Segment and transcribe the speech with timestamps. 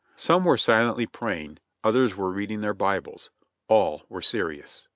[0.15, 3.29] Some were silently praying, others were reading their Bibles,
[3.67, 4.87] all were serious.